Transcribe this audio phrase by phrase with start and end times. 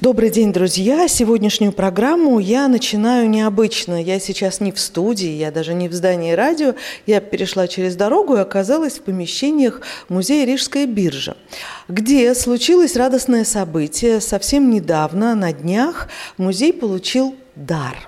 [0.00, 1.08] Добрый день, друзья!
[1.08, 4.00] Сегодняшнюю программу я начинаю необычно.
[4.00, 6.76] Я сейчас не в студии, я даже не в здании радио.
[7.04, 11.36] Я перешла через дорогу и оказалась в помещениях музея Рижская биржа,
[11.88, 14.20] где случилось радостное событие.
[14.20, 18.07] Совсем недавно, на днях, музей получил дар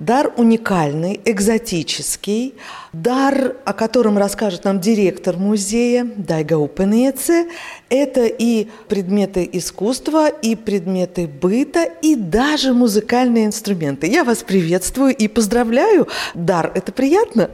[0.00, 2.54] Дар уникальный, экзотический,
[2.94, 7.48] дар, о котором расскажет нам директор музея Дайга Упенеце.
[7.90, 14.06] Это и предметы искусства, и предметы быта, и даже музыкальные инструменты.
[14.06, 16.08] Я вас приветствую и поздравляю.
[16.32, 17.50] Дар, это приятно?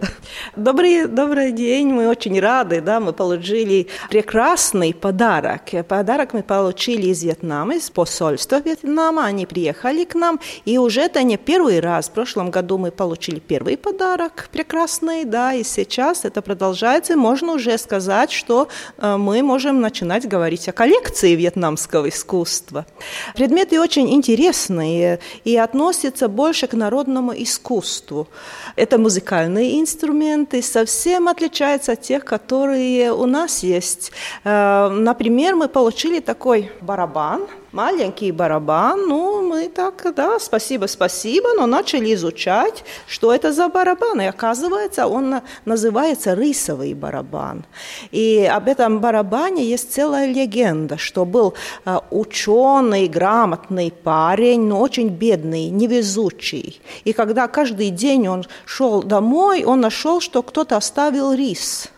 [0.55, 5.63] Добрый, добрый день, мы очень рады, да, мы получили прекрасный подарок.
[5.89, 11.25] Подарок мы получили из Вьетнама, из посольства Вьетнама, они приехали к нам, и уже это
[11.25, 16.43] не первый раз, в прошлом году мы получили первый подарок прекрасный, да, и сейчас это
[16.43, 18.69] продолжается, можно уже сказать, что
[18.99, 22.87] э, мы можем начинать говорить о коллекции вьетнамского искусства.
[23.35, 28.29] Предметы очень интересные и относятся больше к народному искусству.
[28.77, 34.13] Это музыкальные инструменты, совсем отличаются от тех, которые у нас есть.
[34.45, 37.47] Э, например, мы получили такой барабан–
[37.77, 39.07] маленький барабан.
[39.09, 44.21] Ну, мы так, да, спасибо, спасибо, но начали изучать, что это за барабан.
[44.21, 47.65] И оказывается, он называется рисовый барабан.
[48.13, 51.55] И об этом барабане есть целая легенда, что был
[51.85, 56.81] а, ученый, грамотный парень, но очень бедный, невезучий.
[57.05, 61.89] И когда каждый день он шел домой, он нашел, что кто-то оставил рис–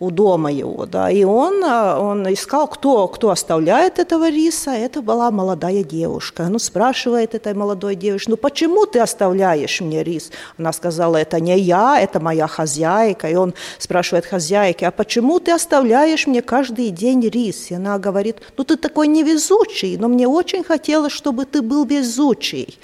[0.00, 5.02] у дома его, да, и он, а, он искал, кто, кто оставляет этого риса, это
[5.02, 6.44] была молодая девушка.
[6.48, 10.30] Ну, спрашивает этой молодой девушке, ну, почему ты оставляешь мне рис?
[10.58, 13.28] Она сказала, это не я, это моя хозяйка.
[13.28, 17.70] И он спрашивает хозяйки, а почему ты оставляешь мне каждый день рис?
[17.70, 22.78] И она говорит, ну, ты такой невезучий, но мне очень хотелось, чтобы ты был везучий.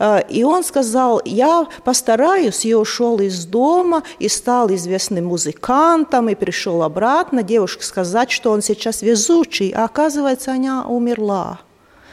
[0.00, 6.34] А, и он сказал, я постараюсь, и ушел из дома, и стал известным музыкантом, и
[6.48, 11.58] пришел обратно, девушке сказать, что он сейчас везучий, а оказывается, она умерла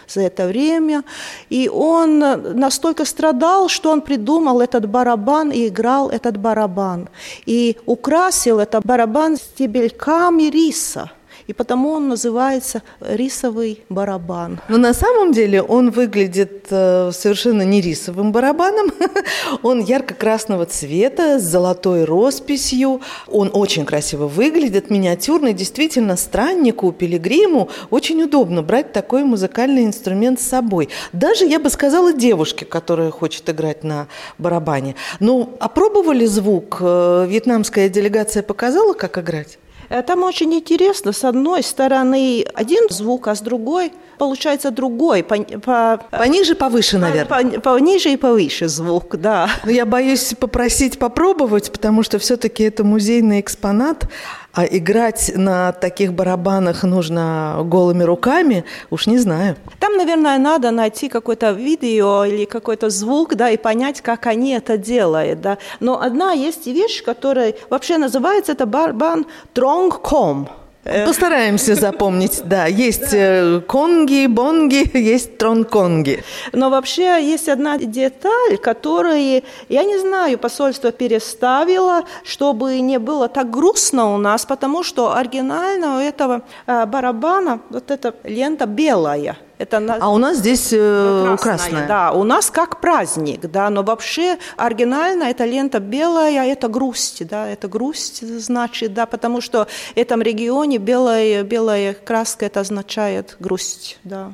[0.10, 1.04] за это время.
[1.50, 7.08] И он настолько страдал, что он придумал этот барабан и играл этот барабан.
[7.46, 11.12] И украсил этот барабан стебельками риса–
[11.48, 14.60] и потому он называется рисовый барабан.
[14.68, 18.92] Но на самом деле он выглядит э, совершенно не рисовым барабаном.
[19.64, 23.02] он ярко-красного цвета с золотой росписью.
[23.28, 25.54] Он очень красиво выглядит, миниатюрный.
[25.54, 30.90] Действительно, страннику, пилигриму очень удобно брать такой музыкальный инструмент с собой.
[31.14, 34.08] Даже, я бы сказала, девушке, которая хочет играть на
[34.38, 34.96] барабане.
[35.20, 36.78] Ну, опробовали звук?
[36.82, 39.60] Э, вьетнамская делегация показала, как играть?
[39.96, 41.12] Э, там очень интересно.
[41.12, 45.24] С одной стороны один звук, а с другой получается другой.
[45.24, 47.60] По, по, Пониже, повыше, наверное.
[47.60, 49.50] По, пониже и повыше звук, да.
[49.64, 54.08] Но я боюсь попросить попробовать, потому что все-таки это музейный экспонат.
[54.56, 59.58] А играть на таких барабанах нужно голыми руками, уж не знаю.
[59.80, 64.78] Там, наверное, надо найти какое-то видео или какой-то звук, да, и понять, как они это
[64.78, 65.58] делают, да.
[65.82, 70.48] Но одна есть вещь, которая вообще называется это барабан тронгком.
[70.86, 72.68] Э, Постараемся запомнить, да.
[72.68, 76.24] Есть э, конги, бонги, есть тронконги.
[76.54, 83.50] Но вообще есть одна деталь, которую, я не знаю, посольство переставило, чтобы не было так
[83.50, 89.80] грустно у нас, потому что оригинально у этого э, барабана вот эта лента белая– это
[89.80, 89.96] на...
[89.96, 91.88] А у нас здесь э, красная, красная.
[91.88, 97.48] Да, у нас как праздник, да, но вообще оригинально эта лента белая, это грусть, да,
[97.48, 103.98] это грусть значит, да, потому что в этом регионе белая, белая краска это означает грусть,
[104.04, 104.34] да.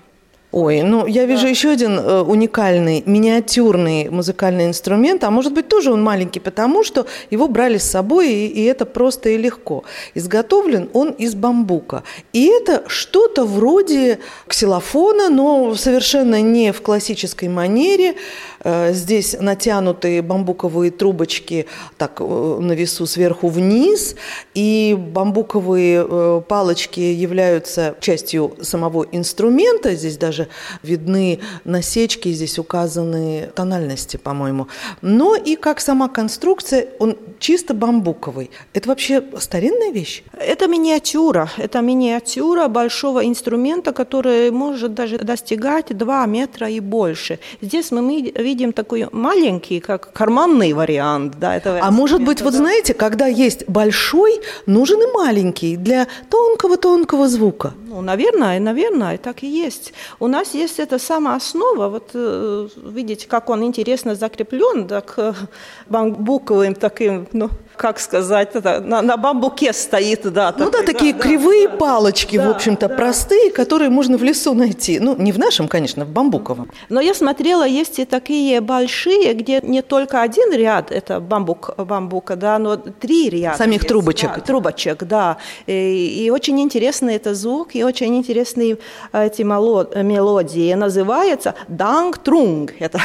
[0.51, 1.47] Ой, ну я вижу да.
[1.47, 7.06] еще один э, уникальный миниатюрный музыкальный инструмент, а может быть тоже он маленький, потому что
[7.29, 9.85] его брали с собой, и, и это просто и легко.
[10.13, 12.03] Изготовлен он из бамбука.
[12.34, 18.15] И это что-то вроде ксилофона, но совершенно не в классической манере.
[18.63, 21.65] Э, здесь натянутые бамбуковые трубочки
[21.98, 22.24] так э,
[22.59, 24.15] на весу сверху вниз,
[24.53, 29.95] и бамбуковые э, палочки являются частью самого инструмента.
[29.95, 30.40] Здесь даже
[30.83, 34.67] видны насечки, здесь указаны тональности, по-моему.
[35.01, 38.51] Но и как сама конструкция, он чисто бамбуковый.
[38.73, 40.23] Это вообще старинная вещь?
[40.33, 41.49] Это миниатюра.
[41.57, 47.39] Это миниатюра большого инструмента, который может даже достигать 2 метра и больше.
[47.61, 51.35] Здесь мы видим такой маленький, как карманный вариант.
[51.39, 57.27] Да, этого а может быть, вот знаете, когда есть большой, нужен и маленький для тонкого-тонкого
[57.27, 57.73] звука?
[57.88, 59.93] Ну, наверное, наверное, так и есть.
[60.19, 65.33] У нас есть эта самая основа, вот э, видите, как он интересно закреплен, так э,
[65.89, 70.53] бамбуковым таким, ну, как сказать, это, на, на бамбуке стоит, да.
[70.57, 72.95] Ну такой, да, такие да, кривые да, палочки, да, в общем-то, да.
[72.95, 75.00] простые, которые можно в лесу найти.
[75.00, 76.69] Ну, не в нашем, конечно, в бамбуковом.
[76.89, 82.35] Но я смотрела, есть и такие большие, где не только один ряд, это бамбук, бамбука,
[82.35, 83.57] да, но три ряда.
[83.57, 84.31] Самих есть, трубочек.
[84.35, 85.38] Да, трубочек, да.
[85.65, 88.77] И, и очень интересный это звук, и очень интересные
[89.13, 90.74] эти мелодии.
[90.74, 92.74] Называется данг-трунг.
[92.79, 93.00] Это...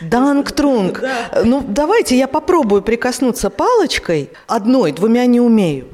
[0.00, 1.02] Данг-трунг.
[1.04, 1.42] Да.
[1.44, 5.86] Ну, давайте я попробую прикоснуться палочкой палочкой одной, двумя не умею.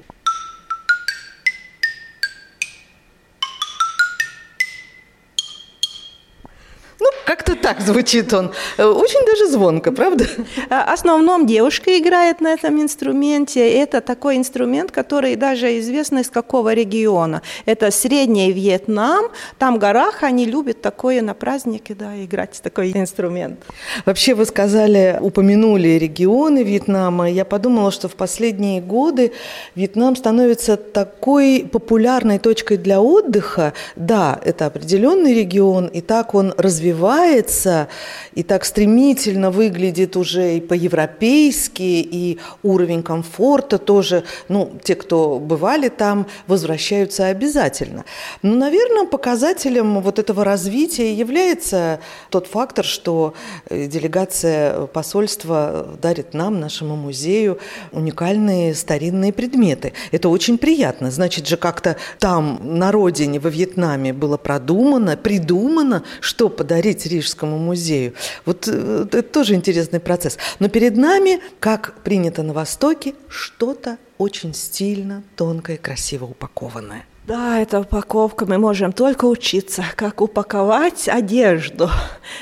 [7.71, 8.51] Так звучит он.
[8.79, 10.25] Очень даже звонко, правда?
[10.69, 13.61] В основном девушка играет на этом инструменте.
[13.75, 17.43] Это такой инструмент, который даже известно из какого региона.
[17.67, 19.27] Это Средний Вьетнам.
[19.59, 23.61] Там в горах они любят такое на празднике, да, играть такой инструмент.
[24.05, 27.31] Вообще вы сказали, упомянули регионы Вьетнама.
[27.31, 29.33] Я подумала, что в последние годы
[29.77, 33.75] Вьетнам становится такой популярной точкой для отдыха.
[33.95, 37.89] Да, это определенный регион, и так он развивается развивается
[38.35, 45.89] и так стремительно выглядит уже и по-европейски, и уровень комфорта тоже, ну, те, кто бывали
[45.89, 48.05] там, возвращаются обязательно.
[48.43, 53.35] Но, наверное, показателем вот этого развития является тот фактор, что
[53.69, 57.59] э, делегация посольства дарит нам, нашему музею,
[57.93, 59.93] уникальные старинные предметы.
[60.13, 61.11] Это очень приятно.
[61.11, 68.15] Значит же, как-то там, на родине, во Вьетнаме, было продумано, придумано, что подарить Рижскому музею.
[68.45, 70.39] Вот э, это тоже интересный процесс.
[70.59, 77.07] Но перед нами, как принято на Востоке, что-то очень стильно, тонкое, красиво упакованное.
[77.31, 78.45] Да, это упаковка.
[78.45, 81.89] Мы можем только учиться, как упаковать одежду.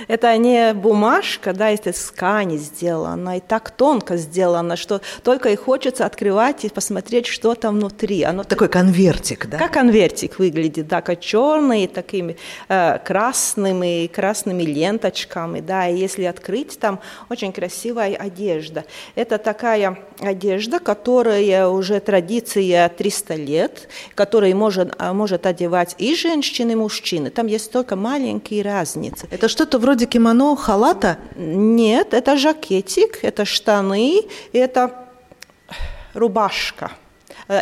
[0.07, 6.07] Это не бумажка, да, это ткани сделана, и так тонко сделано, что только и хочется
[6.07, 8.23] открывать и посмотреть, что там внутри.
[8.23, 9.59] Оно Такой конвертик, да?
[9.59, 12.39] Как конвертик выглядит, да, как черный, такими
[12.71, 18.85] э, красными, красными ленточками, да, и если открыть, там очень красивая одежда.
[19.17, 26.15] Это такая одежда, которая уже традиция 300 лет, которая может может, а, может одевать и
[26.15, 27.31] женщины, и мужчины.
[27.31, 29.27] Там есть только маленькие разницы.
[29.31, 31.19] Это что-то вроде кимоно, халата?
[31.37, 34.23] Нет, это жакетик, это штаны,
[34.53, 34.91] это
[36.15, 36.91] рубашка.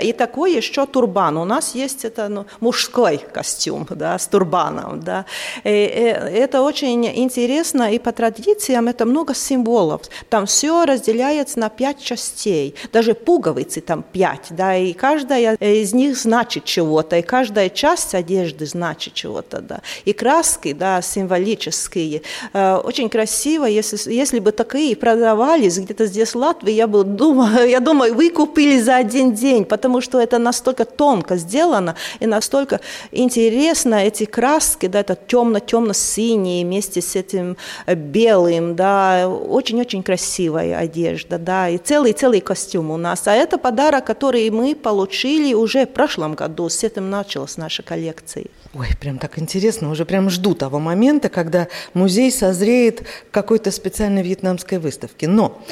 [0.02, 1.36] И такой еще турбан.
[1.36, 5.00] У нас есть это ну, мужской костюм да, с турбаном.
[5.00, 5.26] Да.
[5.64, 10.02] И, и это очень интересно, и по традициям это много символов.
[10.28, 16.16] Там все разделяется на пять частей, даже пуговицы там пять, да, и каждая из них
[16.16, 19.80] значит чего-то, и каждая часть одежды значит чего-то, да.
[20.04, 22.22] И краски, да, символические.
[22.52, 27.80] Очень красиво, если, если бы такие продавались где-то здесь в Латвии, я бы думаю, я
[27.80, 32.80] думаю, вы купили за один день, потому что это настолько тонко сделано и настолько
[33.12, 37.56] интересно эти краски, да, это темно-темно-синие вместе с этим
[37.86, 43.28] э, белым, да, очень-очень красивая одежда, да, и целый-целый костюм у нас.
[43.28, 48.46] А это подарок, который мы получили уже в прошлом году, с этим началась наша коллекция.
[48.78, 54.78] Ой, прям так интересно, уже прям жду того момента, когда музей созреет какой-то специальной вьетнамской
[54.78, 55.28] выставке.
[55.28, 55.62] Но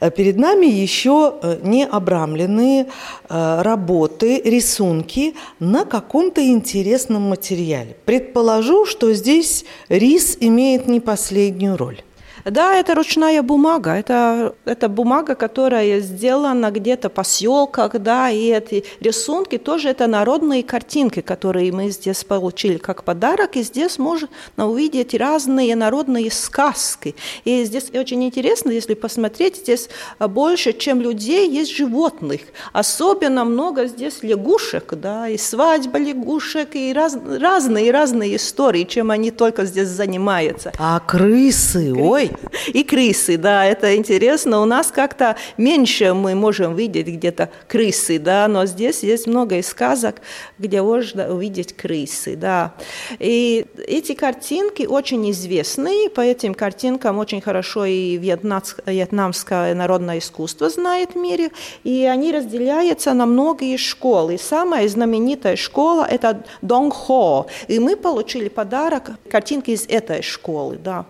[0.00, 2.86] э, перед нами еще э, не обрамленные
[3.28, 7.96] э, работы, рисунки на каком-то интересном материале.
[8.04, 12.02] Предположу, что здесь рис имеет не последнюю роль.
[12.44, 13.92] Да, это ручная бумага.
[13.92, 20.62] Это, это бумага, которая сделана где-то в поселках, да, и эти рисунки тоже это народные
[20.62, 27.14] картинки, которые мы здесь получили как подарок, и здесь можно увидеть разные народные сказки.
[27.44, 32.40] И здесь очень интересно, если посмотреть, здесь больше, чем людей, есть животных.
[32.72, 39.64] Особенно много здесь лягушек, да, и свадьба лягушек, и раз, разные-разные истории, чем они только
[39.64, 40.72] здесь занимаются.
[40.78, 41.94] А крысы, крысы.
[41.94, 42.29] Ой,
[42.72, 44.60] и крысы, да, это интересно.
[44.60, 49.68] У нас как-то меньше мы можем видеть где-то крысы, да, но здесь есть много из
[49.68, 50.16] сказок,
[50.58, 52.74] где можно увидеть крысы, да.
[53.18, 61.14] И эти картинки очень известны, по этим картинкам очень хорошо и вьетнамское народное искусство знает
[61.14, 61.50] в мире,
[61.84, 64.38] и они разделяются на многие школы.
[64.38, 71.06] самая знаменитая школа– это Донг Хо, и мы получили подарок картинки из этой школы, да.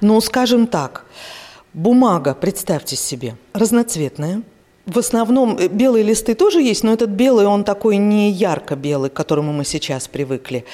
[0.00, 1.04] Ну, скажем так,
[1.72, 4.42] бумага, представьте себе, разноцветная.
[4.86, 9.14] В основном э, белые листы тоже есть, но этот белый, он такой не ярко-белый, к
[9.14, 10.64] которому мы сейчас привыкли.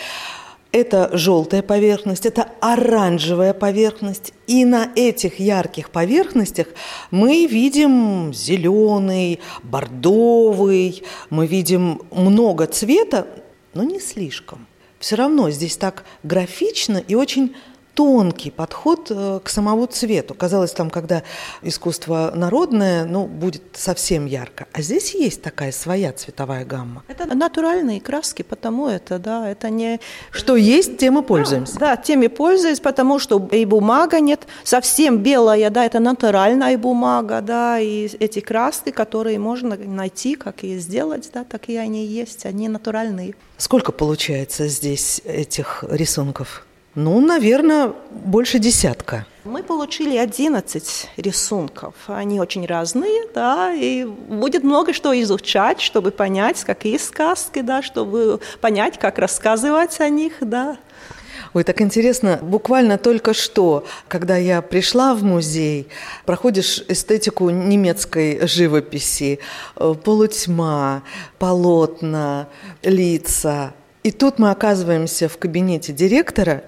[0.70, 4.32] Это желтая поверхность, это оранжевая поверхность.
[4.46, 6.68] И на этих ярких поверхностях
[7.11, 13.26] мы видим зеленый, бордовый, мы видим много цвета,
[13.75, 14.66] но не слишком.
[14.99, 17.54] Все равно здесь так графично и очень
[17.94, 20.34] тонкий подход э, к самому цвету.
[20.34, 21.22] Казалось, там, когда
[21.62, 24.66] искусство народное, ну, будет совсем ярко.
[24.72, 27.02] А здесь есть такая своя цветовая гамма.
[27.08, 30.00] Это натуральные краски, потому это, да, это не...
[30.30, 31.78] Что есть, тем и пользуемся.
[31.78, 37.40] Да, да теми пользуюсь, потому что и бумага нет, совсем белая, да, это натуральная бумага,
[37.40, 42.46] да, и эти краски, которые можно найти, как и сделать, да, так и они есть,
[42.46, 43.34] они натуральные.
[43.58, 46.66] Сколько получается здесь этих рисунков?
[46.94, 49.25] Ну, наверное, больше десятка.
[49.44, 51.94] Мы получили 11 рисунков.
[52.06, 58.40] Они очень разные, да, и будет много что изучать, чтобы понять, какие сказки, да, чтобы
[58.61, 60.76] понять, как рассказывать о них, да.
[61.54, 65.88] Ой, так интересно, буквально только что, когда я пришла в музей,
[66.26, 69.38] проходишь эстетику немецкой живописи,
[69.76, 71.02] э, полутьма,
[71.38, 72.49] полотна,
[72.82, 73.72] лица.
[74.02, 76.64] И тут мы оказываемся в кабинете директора,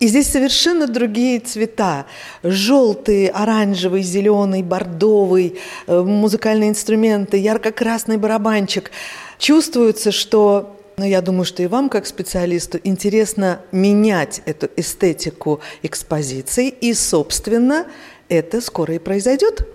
[0.00, 2.06] и здесь совершенно другие цвета.
[2.42, 8.90] Желтый, оранжевый, зеленый, бордовый, э, музыкальные инструменты, ярко-красный барабанчик.
[9.38, 15.60] Чувствуется, что но ну, я думаю, что и вам, как специалисту, интересно менять эту эстетику
[15.82, 17.86] экспозиции, и, собственно,
[18.28, 19.66] это скоро и произойдет.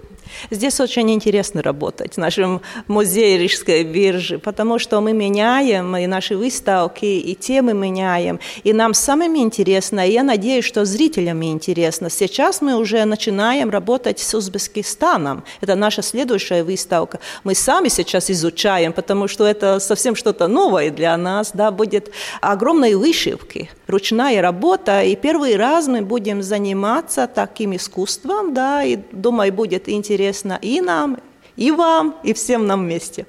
[0.52, 6.38] Здесь очень интересно работать в нашем музее Рижской биржи, потому что мы меняем и наши
[6.38, 12.10] выставки, и темы меняем, и нам самим интересно, и я надеюсь, что зрителям интересно.
[12.10, 15.44] Сейчас мы уже начинаем работать с Узбекистаном.
[15.62, 17.20] Это наша следующая выставка.
[17.44, 22.98] Мы сами сейчас изучаем, потому что это совсем что-то новое для нас, да, будет огромные
[22.98, 29.90] вышивки, ручная работа, и первый раз мы будем заниматься таким искусством, да, и думаю, будет
[29.90, 31.18] интересно интересно и нам,
[31.58, 33.26] и вам, и всем нам вместе.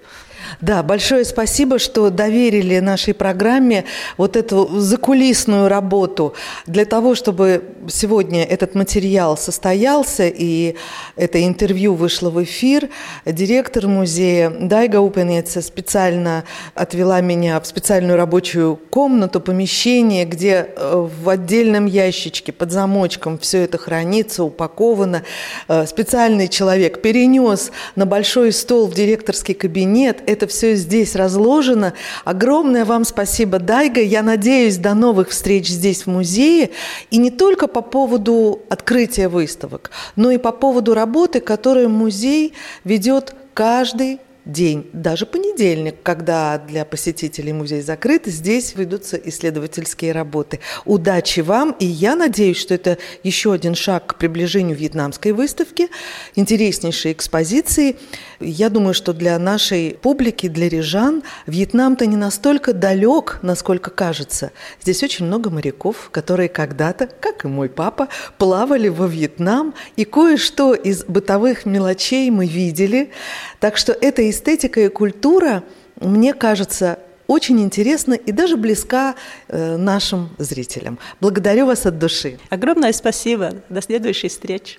[0.60, 3.84] Да, большое спасибо, что доверили нашей программе
[4.16, 6.34] вот эту закулисную работу
[6.66, 10.76] для того, чтобы сегодня этот материал состоялся и
[11.16, 12.88] это интервью вышло в эфир.
[13.24, 21.28] Директор музея Дайга Упенеца специально отвела меня в специальную рабочую комнату, помещение, где э, в
[21.28, 25.22] отдельном ящичке под замочком все это хранится, упаковано.
[25.68, 31.94] Э, специальный человек перенес на большой стол в директорский кабинет это все здесь разложено.
[32.24, 34.02] Огромное вам спасибо, Дайга.
[34.02, 36.70] Я надеюсь, до новых встреч здесь в музее.
[37.10, 42.52] И не только по поводу открытия выставок, но и по поводу работы, которую музей
[42.84, 50.60] ведет каждый день, даже понедельник, когда для посетителей музей закрыт, здесь ведутся исследовательские работы.
[50.84, 55.88] Удачи вам, и я надеюсь, что это еще один шаг к приближению вьетнамской выставки,
[56.36, 57.96] интереснейшей экспозиции.
[58.38, 64.52] Я думаю, что для нашей публики, для рижан, Вьетнам-то не настолько далек, насколько кажется.
[64.80, 70.74] Здесь очень много моряков, которые когда-то, как и мой папа, плавали во Вьетнам, и кое-что
[70.74, 73.10] из бытовых мелочей мы видели.
[73.58, 75.64] Так что это эстетика и культура,
[76.00, 79.14] мне кажется, очень интересна и даже близка
[79.48, 80.98] э, нашим зрителям.
[81.20, 82.38] Благодарю вас от души.
[82.50, 83.54] Огромное спасибо.
[83.68, 84.74] До следующей встречи.